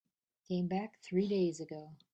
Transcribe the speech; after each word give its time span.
Came 0.47 0.67
back 0.67 0.99
three 1.03 1.27
days 1.27 1.59
ago. 1.59 1.91